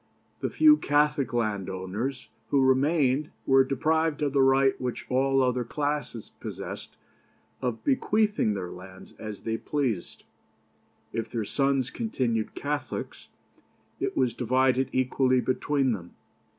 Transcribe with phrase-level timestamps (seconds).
[0.39, 6.31] The few Catholic landowners who remained were deprived of the right which all other classes
[6.39, 6.97] possessed
[7.61, 10.23] of bequeathing their lands as they pleased.
[11.13, 13.27] If their sons continued Catholics,
[13.99, 16.15] it was divided equally between them.